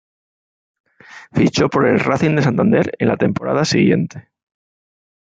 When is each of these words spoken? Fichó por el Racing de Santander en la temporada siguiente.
Fichó 1.31 1.69
por 1.69 1.85
el 1.85 1.99
Racing 1.99 2.35
de 2.35 2.41
Santander 2.41 2.91
en 2.97 3.07
la 3.07 3.17
temporada 3.17 3.63
siguiente. 3.65 4.31